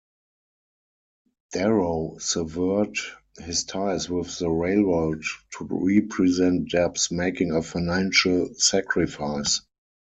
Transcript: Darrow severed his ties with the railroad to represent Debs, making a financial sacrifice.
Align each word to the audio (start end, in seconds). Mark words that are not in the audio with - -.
Darrow 1.53 2.17
severed 2.17 2.95
his 3.37 3.65
ties 3.65 4.09
with 4.09 4.35
the 4.39 4.49
railroad 4.49 5.21
to 5.55 5.65
represent 5.69 6.71
Debs, 6.71 7.11
making 7.11 7.51
a 7.51 7.61
financial 7.61 8.51
sacrifice. 8.55 9.61